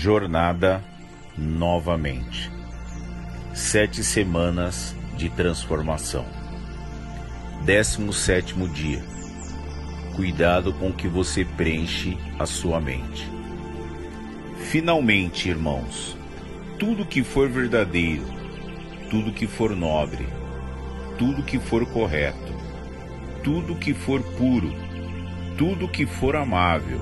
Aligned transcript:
Jornada 0.00 0.80
novamente. 1.36 2.52
Sete 3.52 4.04
semanas 4.04 4.94
de 5.16 5.28
transformação. 5.28 6.24
Décimo 7.64 8.12
sétimo 8.12 8.68
dia. 8.68 9.02
Cuidado 10.14 10.72
com 10.72 10.92
que 10.92 11.08
você 11.08 11.44
preenche 11.44 12.16
a 12.38 12.46
sua 12.46 12.80
mente. 12.80 13.28
Finalmente, 14.70 15.48
irmãos, 15.48 16.16
tudo 16.78 17.04
que 17.04 17.24
for 17.24 17.48
verdadeiro, 17.48 18.24
tudo 19.10 19.32
que 19.32 19.48
for 19.48 19.74
nobre, 19.74 20.28
tudo 21.18 21.42
que 21.42 21.58
for 21.58 21.84
correto, 21.86 22.54
tudo 23.42 23.74
que 23.74 23.92
for 23.92 24.22
puro, 24.22 24.72
tudo 25.58 25.88
que 25.88 26.06
for 26.06 26.36
amável, 26.36 27.00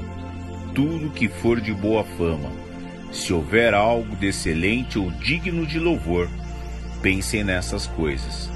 tudo 0.75 1.11
que 1.11 1.29
for 1.29 1.61
de 1.61 1.75
boa 1.75 2.03
fama, 2.03 2.66
se 3.13 3.33
houver 3.33 3.75
algo 3.75 4.15
de 4.17 4.27
excelente 4.27 4.99
ou 4.99 5.11
digno 5.11 5.67
de 5.67 5.79
louvor, 5.79 6.29
pensem 7.01 7.45
nessas 7.45 7.87
coisas. 7.87 8.51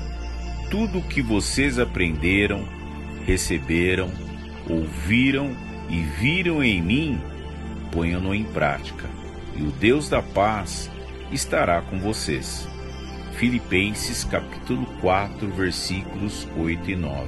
Tudo 0.70 0.98
o 0.98 1.02
que 1.02 1.22
vocês 1.22 1.78
aprenderam, 1.78 2.64
receberam, 3.26 4.10
ouviram 4.68 5.56
e 5.88 6.00
viram 6.00 6.62
em 6.62 6.80
mim, 6.80 7.20
ponham-no 7.90 8.34
em 8.34 8.44
prática, 8.44 9.08
e 9.56 9.62
o 9.62 9.70
Deus 9.72 10.08
da 10.08 10.22
paz 10.22 10.90
estará 11.32 11.80
com 11.82 11.98
vocês. 11.98 12.68
Filipenses 13.32 14.22
capítulo 14.24 14.86
4, 15.00 15.48
versículos 15.50 16.46
8 16.56 16.90
e 16.90 16.96
9. 16.96 17.26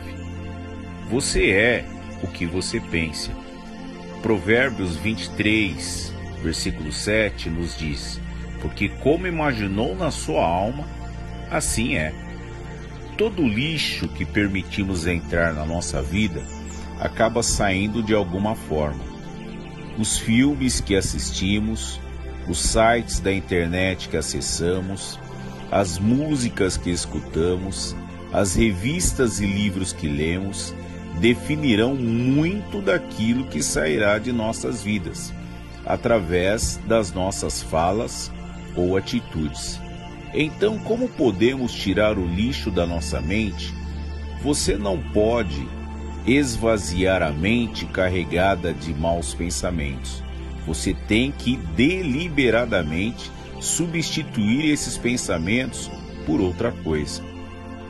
Você 1.10 1.50
é 1.50 1.84
o 2.22 2.26
que 2.26 2.46
você 2.46 2.80
pensa. 2.80 3.32
Provérbios 4.22 4.96
23, 4.96 6.12
versículo 6.42 6.92
7 6.92 7.48
nos 7.48 7.78
diz: 7.78 8.20
Porque 8.60 8.88
como 8.88 9.26
imaginou 9.26 9.96
na 9.96 10.10
sua 10.10 10.44
alma, 10.44 10.86
assim 11.50 11.96
é. 11.96 12.12
Todo 13.16 13.46
lixo 13.46 14.08
que 14.08 14.24
permitimos 14.24 15.06
entrar 15.06 15.54
na 15.54 15.64
nossa 15.64 16.02
vida 16.02 16.42
acaba 16.98 17.42
saindo 17.42 18.02
de 18.02 18.14
alguma 18.14 18.54
forma. 18.54 19.04
Os 19.98 20.18
filmes 20.18 20.80
que 20.80 20.96
assistimos, 20.96 22.00
os 22.48 22.58
sites 22.58 23.20
da 23.20 23.32
internet 23.32 24.08
que 24.08 24.16
acessamos, 24.16 25.18
as 25.70 25.98
músicas 25.98 26.76
que 26.76 26.90
escutamos, 26.90 27.94
as 28.32 28.54
revistas 28.54 29.40
e 29.40 29.46
livros 29.46 29.92
que 29.92 30.08
lemos 30.08 30.74
definirão 31.20 31.94
muito 31.94 32.80
daquilo 32.80 33.44
que 33.44 33.62
sairá 33.62 34.18
de 34.18 34.32
nossas 34.32 34.82
vidas, 34.82 35.32
através 35.84 36.80
das 36.86 37.12
nossas 37.12 37.62
falas 37.62 38.30
ou 38.76 38.96
atitudes. 38.96 39.80
Então, 40.34 40.78
como 40.78 41.08
podemos 41.08 41.72
tirar 41.72 42.18
o 42.18 42.26
lixo 42.26 42.70
da 42.70 42.86
nossa 42.86 43.20
mente? 43.20 43.72
Você 44.42 44.76
não 44.76 44.98
pode 44.98 45.68
esvaziar 46.26 47.22
a 47.22 47.30
mente 47.30 47.84
carregada 47.86 48.72
de 48.72 48.94
maus 48.94 49.34
pensamentos. 49.34 50.22
Você 50.66 50.94
tem 50.94 51.32
que 51.32 51.56
deliberadamente 51.76 53.30
substituir 53.60 54.70
esses 54.70 54.96
pensamentos 54.96 55.90
por 56.24 56.40
outra 56.40 56.72
coisa. 56.72 57.22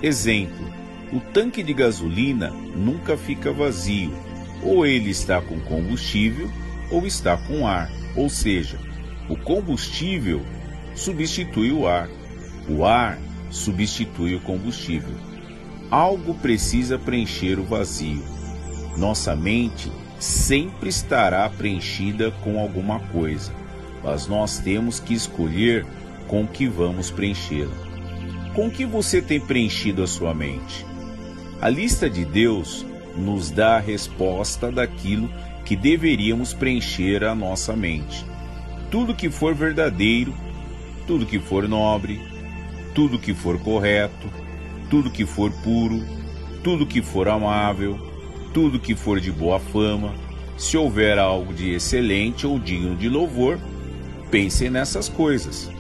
Exemplo: 0.03 0.67
o 1.13 1.21
tanque 1.21 1.63
de 1.63 1.73
gasolina 1.73 2.51
nunca 2.51 3.17
fica 3.17 3.53
vazio, 3.53 4.13
ou 4.63 4.87
ele 4.87 5.11
está 5.11 5.41
com 5.41 5.61
combustível 5.61 6.51
ou 6.93 7.07
está 7.07 7.37
com 7.37 7.67
ar, 7.67 7.91
ou 8.15 8.29
seja, 8.29 8.79
o 9.29 9.37
combustível 9.37 10.43
substitui 10.95 11.73
o 11.73 11.89
ar. 11.89 12.09
O 12.69 12.85
ar 12.85 13.19
substitui 13.51 14.35
o 14.35 14.41
combustível. 14.41 15.15
Algo 15.91 16.35
precisa 16.35 16.99
preencher 16.99 17.59
o 17.59 17.65
vazio. 17.65 18.23
Nossa 18.97 19.35
mente 19.35 19.91
sempre 20.19 20.89
estará 20.89 21.49
preenchida 21.49 22.31
com 22.43 22.61
alguma 22.61 23.01
coisa, 23.01 23.53
mas 24.05 24.27
nós 24.27 24.59
temos 24.59 25.01
que 25.01 25.15
escolher 25.15 25.85
com 26.29 26.47
que 26.47 26.67
vamos 26.69 27.11
preenchê-la. 27.11 27.75
Com 28.55 28.71
que 28.71 28.85
você 28.85 29.21
tem 29.21 29.41
preenchido 29.41 30.03
a 30.03 30.07
sua 30.07 30.35
mente? 30.35 30.87
A 31.61 31.69
lista 31.69 32.09
de 32.09 32.25
Deus 32.25 32.85
nos 33.17 33.51
dá 33.51 33.77
a 33.77 33.81
resposta 33.81 34.71
daquilo 34.71 35.29
que 35.65 35.77
deveríamos 35.77 36.53
preencher 36.53 37.25
a 37.25 37.35
nossa 37.35 37.75
mente. 37.75 38.25
Tudo 38.91 39.15
que 39.15 39.31
for 39.31 39.55
verdadeiro, 39.55 40.35
tudo 41.07 41.27
que 41.27 41.39
for 41.39 41.69
nobre, 41.69 42.21
tudo 42.95 43.19
que 43.19 43.33
for 43.35 43.59
correto, 43.59 44.29
tudo 44.91 45.11
que 45.11 45.25
for 45.25 45.51
puro, 45.63 46.05
tudo 46.63 46.87
que 46.87 47.01
for 47.01 47.29
amável, 47.29 47.99
tudo 48.53 48.79
que 48.79 48.95
for 48.95 49.19
de 49.21 49.33
boa 49.33 49.59
fama, 49.59 50.15
se 50.57 50.77
houver 50.77 51.19
algo 51.19 51.53
de 51.53 51.73
excelente 51.73 52.47
ou 52.47 52.59
digno 52.59 52.95
de 52.95 53.09
louvor, 53.09 53.59
pensem 54.31 54.71
nessas 54.71 55.09
coisas. 55.09 55.71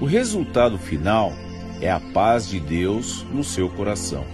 O 0.00 0.06
resultado 0.06 0.78
final 0.78 1.32
é 1.80 1.90
a 1.90 2.00
paz 2.00 2.48
de 2.48 2.58
Deus 2.58 3.24
no 3.32 3.44
seu 3.44 3.68
coração. 3.68 4.24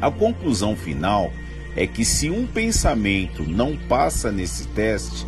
A 0.00 0.10
conclusão 0.10 0.76
final 0.76 1.24
é 1.24 1.47
que 1.86 2.04
se 2.04 2.30
um 2.30 2.46
pensamento 2.46 3.42
não 3.42 3.76
passa 3.76 4.32
nesse 4.32 4.66
teste, 4.68 5.26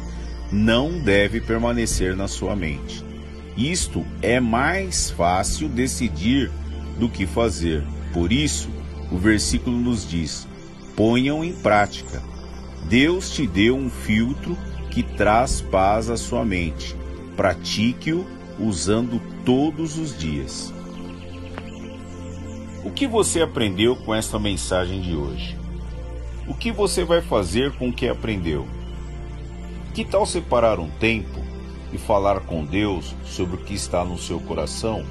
não 0.51 0.99
deve 0.99 1.41
permanecer 1.41 2.17
na 2.17 2.27
sua 2.27 2.57
mente. 2.57 3.05
Isto 3.57 4.05
é 4.23 4.41
mais 4.41 5.11
fácil 5.11 5.69
decidir 5.69 6.51
do 6.99 7.09
que 7.09 7.27
fazer. 7.27 7.85
Por 8.13 8.33
isso, 8.33 8.69
o 9.11 9.17
versículo 9.17 9.77
nos 9.77 10.09
diz: 10.09 10.47
ponham 10.97 11.45
em 11.45 11.53
prática. 11.53 12.23
Deus 12.89 13.31
te 13.31 13.47
deu 13.47 13.77
um 13.77 13.91
filtro 13.91 14.57
que 14.91 15.03
traz 15.03 15.61
paz 15.61 16.11
à 16.11 16.17
sua 16.17 16.45
mente. 16.45 16.97
Pratique-o 17.37 18.27
usando 18.59 19.21
todos 19.45 19.99
os 19.99 20.17
dias. 20.19 20.73
O 22.83 22.91
que 22.91 23.07
você 23.07 23.43
aprendeu 23.43 23.95
com 23.95 24.15
esta 24.15 24.39
mensagem 24.39 25.01
de 25.01 25.15
hoje? 25.15 25.60
O 26.51 26.55
que 26.55 26.73
você 26.73 27.05
vai 27.05 27.23
fazer 27.23 27.71
com 27.77 27.91
o 27.91 27.93
que 27.93 28.09
aprendeu? 28.09 28.67
Que 29.95 30.05
tal 30.05 30.27
separar 30.27 30.81
um 30.81 30.91
tempo 30.91 31.39
e 31.93 31.97
falar 31.97 32.41
com 32.41 32.65
Deus 32.65 33.15
sobre 33.25 33.55
o 33.55 33.65
que 33.65 33.73
está 33.73 34.05
no 34.05 34.19
seu 34.19 34.41
coração? 34.41 35.07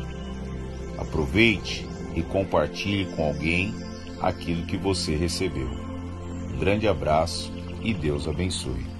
Aproveite 0.98 1.88
e 2.14 2.22
compartilhe 2.22 3.06
com 3.16 3.24
alguém 3.24 3.74
aquilo 4.20 4.66
que 4.66 4.76
você 4.76 5.16
recebeu. 5.16 5.70
Um 6.54 6.60
grande 6.60 6.90
abraço 6.90 7.54
e 7.82 7.94
Deus 7.94 8.28
abençoe. 8.28 8.99